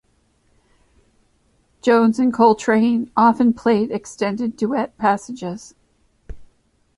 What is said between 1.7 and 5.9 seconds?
Jones and Coltrane often played extended duet passages.